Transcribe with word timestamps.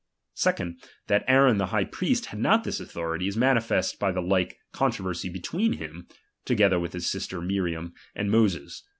Secondly, 0.33 0.77
that 1.09 1.21
^H 1.25 1.25
Aaron 1.31 1.57
the 1.59 1.67
high 1.67 1.83
priest 1.85 2.25
had 2.25 2.39
not 2.39 2.63
this 2.63 2.79
authority, 2.79 3.27
is 3.27 3.35
^H 3.35 3.39
manifest 3.39 3.99
by 3.99 4.11
the 4.11 4.23
Uke 4.23 4.55
controversy 4.71 5.29
between 5.29 5.73
him 5.73 6.07
(to 6.45 6.55
^H 6.55 6.57
gether 6.57 6.79
with 6.79 6.93
his 6.93 7.05
sister 7.05 7.39
Miriam) 7.39 7.93
and 8.15 8.31
Moses. 8.31 8.81